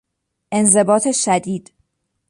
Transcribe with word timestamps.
انضباط 0.51 1.11
شدید 1.11 1.73